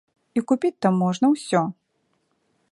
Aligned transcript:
І 0.39 0.41
купіць 0.51 0.77
там 0.85 0.97
можна 1.03 1.25
ўсё. 1.35 1.61